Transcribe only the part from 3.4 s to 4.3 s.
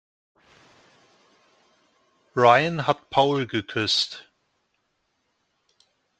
geküsst.